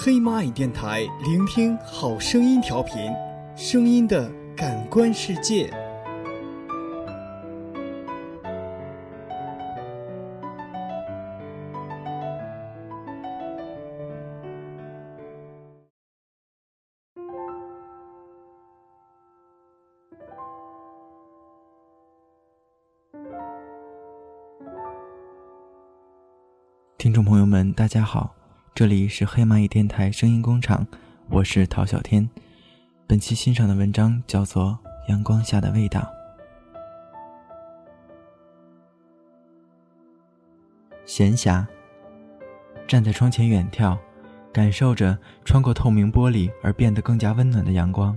[0.00, 3.12] 黑蚂蚁电台，聆听好声音调频，
[3.56, 5.68] 声音的感官世界。
[26.96, 28.36] 听众朋友们，大家好，
[28.78, 30.86] 这里是黑蚂蚁电台声音工厂，
[31.30, 32.30] 我是陶小天。
[33.08, 34.78] 本期欣赏的文章叫做
[35.10, 36.00] 《阳光下的味道》。
[41.04, 41.66] 闲暇，
[42.86, 43.98] 站在窗前远眺，
[44.52, 48.16] 感受着穿过透明玻璃而变得更加温暖的阳光，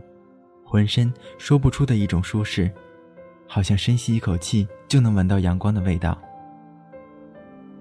[0.64, 2.72] 浑身说不出的一种舒适，
[3.48, 6.16] 好像深吸一口气就能闻到阳光的味道。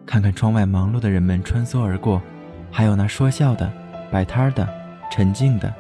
[0.07, 2.23] 看看窗外忙碌的人们穿梭而过，
[2.71, 3.71] 还有那说笑的、
[4.11, 4.69] 摆摊的、
[5.11, 5.73] 沉静的，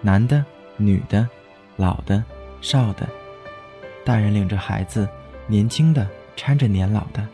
[0.00, 0.44] 男的、
[0.76, 1.28] 女的、
[1.76, 2.22] 老的、
[2.60, 3.06] 少的，
[4.04, 5.08] 大人领着孩子，
[5.46, 7.26] 年轻的搀着年老的，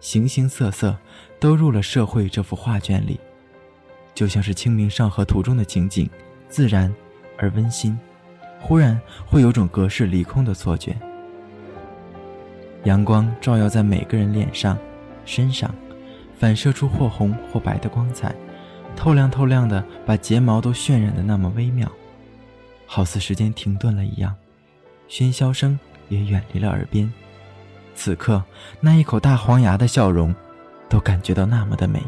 [0.00, 0.96] 形形色色
[1.38, 3.20] 都入了社会这幅画卷里，
[4.14, 6.08] 就像是《清明上河图》中的情景，
[6.48, 6.92] 自然
[7.36, 7.98] 而温馨，
[8.60, 10.96] 忽然会有种隔世离空的错觉。
[12.84, 14.76] 阳光照耀在每个人脸上。
[15.24, 15.70] 身上，
[16.38, 18.34] 反射出或红或白的光彩，
[18.96, 21.90] 透亮透亮的，把睫毛都渲染的那么微妙，
[22.86, 24.34] 好似时间停顿了一样，
[25.08, 25.78] 喧嚣声
[26.08, 27.12] 也远离了耳边。
[27.94, 28.42] 此刻，
[28.80, 30.34] 那一口大黄牙的笑容，
[30.88, 32.00] 都感觉到那么的美。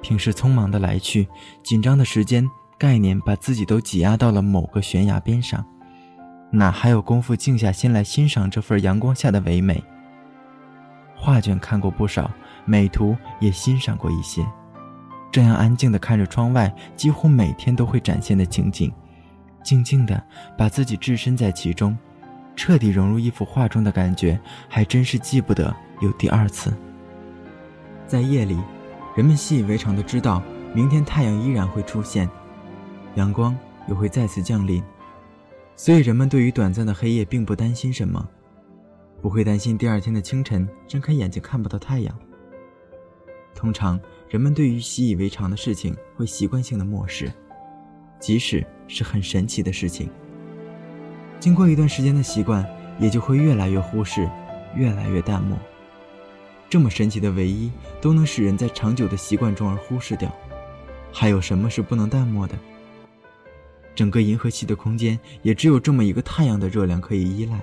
[0.00, 1.26] 平时匆忙的来去，
[1.64, 5.66] 紧张的时间概念，把自己都挤压到了某个悬崖边上，
[6.52, 9.82] 哪还有功夫静下心来欣赏这份阳光下的唯美？
[11.16, 12.30] 画卷看过不少，
[12.68, 14.46] 美图也欣赏过一些。
[15.32, 18.92] 这样安静地看着窗外，几乎每天都会展现的情景，
[19.62, 20.22] 静静地
[20.56, 21.96] 把自己置身在其中，
[22.54, 26.72] 彻底融入一幅画中的感觉，还真是记不得有第二次。
[28.06, 28.56] 在夜里，
[29.14, 30.42] 人们习以为常地知道，
[30.74, 32.28] 明天太阳依然会出现，
[33.16, 33.56] 阳光
[33.86, 34.82] 又会再次降临，
[35.76, 38.26] 所以人们对于短暂的黑夜并不担心什么。
[39.20, 42.18] 不会担心第二天的清晨睁开眼睛看不到太阳。
[43.58, 43.98] 通常，
[44.28, 47.28] 人们对于习以为常的事情会习惯性的漠视，
[48.20, 50.08] 即使是很神奇的事情。
[51.40, 52.64] 经过一段时间的习惯，
[53.00, 54.30] 也就会越来越忽视，
[54.76, 55.58] 越来越淡漠。
[56.70, 57.68] 这么神奇的唯一，
[58.00, 60.32] 都能使人在长久的习惯中而忽视掉，
[61.12, 62.56] 还有什么是不能淡漠的？
[63.92, 67.60] 整个银河系的空间，也只有这么一个太阳的热量可以依赖。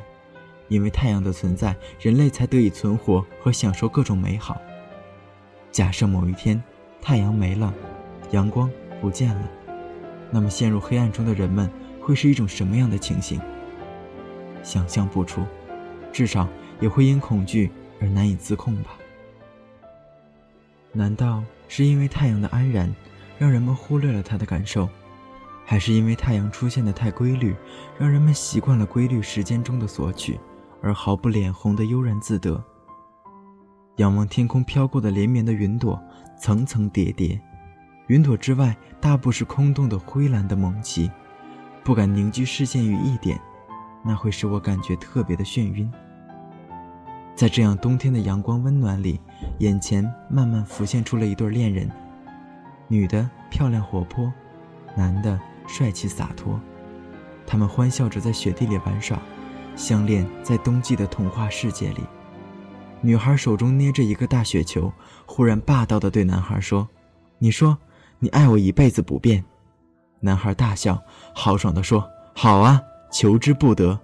[0.67, 4.59] 因为太阳的存在，人类才得以存活和享受各种美好。
[5.75, 6.63] 假设某一天，
[7.01, 7.73] 太阳没了，
[8.31, 8.71] 阳光
[9.01, 9.51] 不见了，
[10.31, 11.69] 那么陷入黑暗中的人们
[11.99, 13.41] 会是一种什么样的情形？
[14.63, 15.43] 想象不出，
[16.13, 16.47] 至少
[16.79, 17.69] 也会因恐惧
[17.99, 18.91] 而难以自控吧。
[20.93, 22.95] 难道是因为太阳的安然，
[23.37, 24.87] 让人们忽略了它的感受？
[25.65, 27.53] 还是因为太阳出现的太规律，
[27.99, 30.39] 让人们习惯了规律时间中的索取？
[30.81, 32.63] 而毫不脸红的悠然自得。
[33.97, 36.01] 仰望天空飘过的连绵的云朵，
[36.37, 37.39] 层层叠叠，
[38.07, 41.09] 云朵之外大部是空洞的灰蓝的蒙奇，
[41.83, 43.39] 不敢凝聚视线于一点，
[44.03, 45.89] 那会使我感觉特别的眩晕。
[47.35, 49.19] 在这样冬天的阳光温暖里，
[49.59, 51.89] 眼前慢慢浮现出了一对恋人，
[52.89, 54.31] 女的漂亮活泼，
[54.95, 56.59] 男的帅气洒脱，
[57.47, 59.17] 他们欢笑着在雪地里玩耍。
[59.77, 62.01] 相恋在冬季的童话世界里，
[63.05, 64.91] 女孩手中捏着一个大雪球，
[65.27, 66.89] 忽然霸道地对男孩说
[67.37, 67.77] ：“你说，
[68.17, 69.45] 你爱我一辈子不变。”
[70.19, 70.99] 男孩大笑，
[71.35, 73.99] 豪爽地说：“好啊，求之不得。”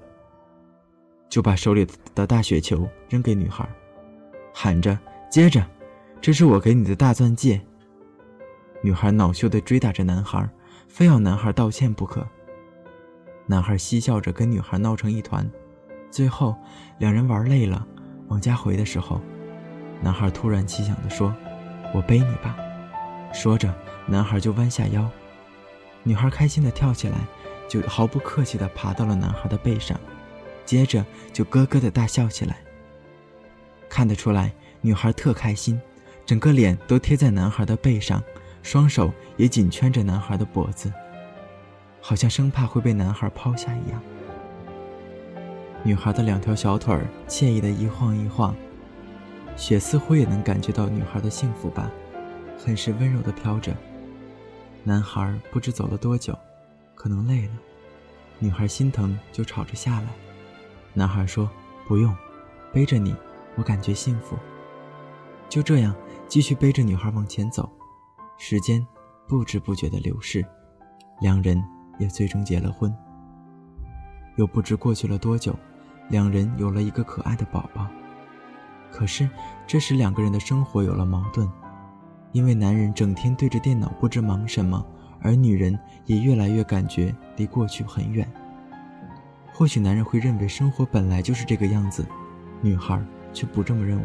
[1.29, 3.67] 就把手里的大雪球扔给女孩，
[4.53, 4.95] 喊着
[5.31, 5.65] ：“接着，
[6.21, 7.59] 这是我给你的大钻戒。”
[8.83, 10.47] 女孩恼羞地追打着男孩，
[10.87, 12.23] 非要男孩道歉不可。
[13.47, 15.49] 男孩嬉笑着跟女孩闹成一团。
[16.11, 16.55] 最后，
[16.99, 17.87] 两人玩累了，
[18.31, 19.19] 往家回的时候，
[20.01, 21.35] 男孩突然奇想地说
[21.93, 22.55] ：“我背你吧。”
[23.33, 23.73] 说着，
[24.07, 25.05] 男孩就弯下腰，
[26.01, 27.17] 女孩开心地跳起来，
[27.67, 29.99] 就毫不客气地爬到了男孩的背上，
[30.63, 32.55] 接着就咯咯地大笑起来。
[33.89, 35.77] 看得出来，女孩特开心，
[36.25, 38.23] 整个脸都贴在男孩的背上，
[38.63, 40.89] 双手也紧圈着男孩的脖子，
[41.99, 44.01] 好像生怕会被男孩抛下一样。
[45.83, 48.55] 女孩的两条小腿儿惬意的一晃一晃，
[49.55, 51.89] 雪似乎也能感觉到女孩的幸福吧，
[52.57, 53.75] 很是温柔的飘着，
[54.83, 56.37] 男孩不知走了多久，
[56.93, 57.53] 可能累了，
[58.37, 60.07] 女孩心疼就吵着下来。
[60.93, 61.49] 男孩说
[61.87, 62.15] ：“不用，
[62.71, 63.15] 背着你，
[63.55, 64.37] 我感觉幸福。”
[65.49, 65.95] 就这样
[66.27, 67.67] 继续背着女孩往前走，
[68.37, 68.85] 时间
[69.27, 70.45] 不知不觉的流逝，
[71.21, 71.61] 两人
[71.97, 72.95] 也最终结了婚。
[74.37, 75.53] 又不知过去了多久，
[76.11, 77.87] 两人有了一个可爱的宝宝。
[78.91, 79.27] 可是
[79.65, 81.49] 这时两个人的生活有了矛盾，
[82.33, 84.85] 因为男人整天对着电脑不知忙什么，
[85.21, 88.29] 而女人也越来越感觉离过去很远。
[89.53, 92.05] 或许男人会认为生活本来就是这个样子，
[92.61, 94.03] 女孩却不这么认为。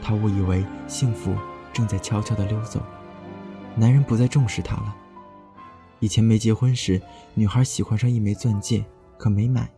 [0.00, 1.34] 她误以为幸福
[1.72, 2.80] 正在悄悄地溜走，
[3.74, 4.96] 男人不再重视她了。
[5.98, 7.00] 以前没结婚时，
[7.34, 8.84] 女孩喜欢上一枚钻戒，
[9.18, 9.68] 可没买，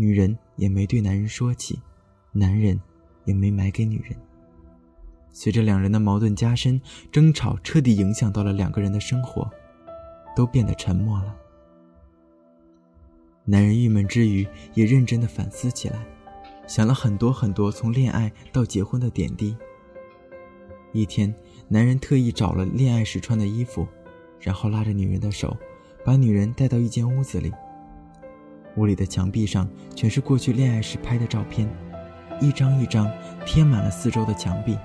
[0.00, 1.78] 女人也没对男人说起，
[2.32, 2.80] 男人
[3.26, 4.16] 也没买给女人。
[5.28, 6.80] 随着两人的矛盾加深，
[7.12, 9.50] 争吵彻底影响到了两个人的生活，
[10.34, 11.36] 都变得沉默了。
[13.44, 16.02] 男人郁闷之余，也认真的反思起来，
[16.66, 19.54] 想了很多很多从恋爱到结婚的点滴。
[20.92, 21.34] 一天，
[21.68, 23.86] 男人特意找了恋爱时穿的衣服。
[24.40, 25.54] 然后拉着女人的手，
[26.02, 27.52] 把女人带到一间屋子里。
[28.80, 31.68] 屋里的墙壁上全是过去恋爱时拍的照片，
[32.40, 33.12] 一张一张
[33.44, 34.78] 贴满了四周的墙壁。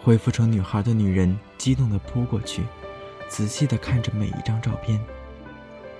[0.00, 2.64] 恢复成女孩的女人激动地扑过去，
[3.28, 5.00] 仔细地看着每一张照片。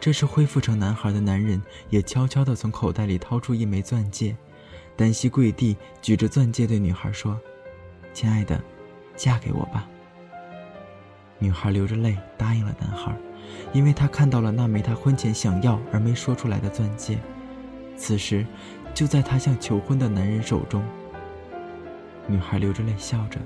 [0.00, 4.36] 这时恢复成男孩的男人也悄悄地从口袋里掏出一枚钻戒，
[4.96, 7.38] 单膝跪地，举着钻戒对女孩说
[8.12, 8.60] ：“亲爱的，
[9.14, 9.88] 嫁给我吧。”
[11.38, 13.17] 女孩流着泪答应了男孩，
[13.73, 17.19] 因为她看到了那枚她婚前想要而没说出来的钻戒，
[17.96, 18.44] 此时
[18.93, 20.85] 就在她向求婚的男人手中。
[22.26, 23.38] 女孩流着泪笑着，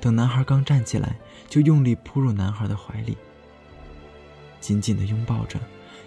[0.00, 1.16] 等男孩刚站起来，
[1.48, 3.18] 就用力扑入男孩的怀里，
[4.60, 5.58] 紧紧地拥抱着，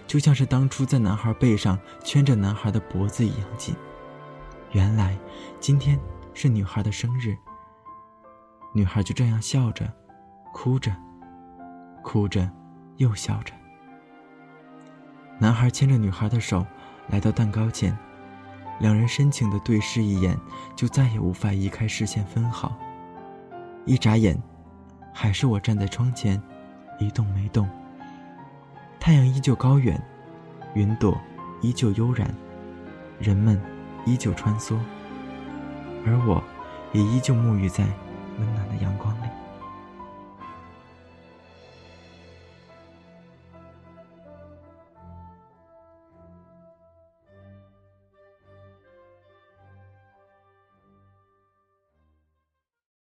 [0.06, 3.74] 就像是当初在男孩背上圈着男孩的脖子一样紧。
[4.72, 5.16] 原来
[5.60, 6.00] 今天
[6.34, 7.36] 是女孩的生日，
[8.74, 9.92] 女孩就这样笑着，
[10.52, 10.90] 哭着。
[12.08, 12.48] 哭着，
[12.96, 13.52] 又笑着。
[15.38, 16.64] 男孩牵着女孩的手，
[17.08, 17.94] 来到蛋糕前，
[18.80, 20.34] 两人深情的对视一眼，
[20.74, 22.74] 就再也无法移开视线分毫。
[23.84, 24.42] 一眨眼，
[25.12, 26.42] 还是我站在窗前，
[26.98, 27.68] 一动没动。
[28.98, 30.02] 太阳依旧高远，
[30.72, 31.14] 云朵
[31.60, 32.34] 依旧悠然，
[33.18, 33.60] 人们
[34.06, 34.78] 依旧穿梭，
[36.06, 36.42] 而我，
[36.94, 37.84] 也依旧沐浴在
[38.38, 39.07] 温暖的阳光。